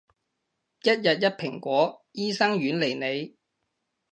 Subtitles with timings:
[0.03, 0.05] 一日
[0.97, 3.35] 一蘋果，醫生遠離你